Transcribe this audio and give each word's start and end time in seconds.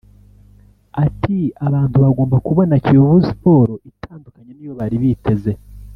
Ati 1.05 1.37
“Abantu 1.67 1.95
bagomba 2.05 2.35
kubona 2.47 2.73
Kiyovu 2.83 3.19
Sports 3.29 3.81
itandukanye 3.91 4.51
n’iyo 4.53 4.73
bari 4.79 4.95
biteze 5.03 5.51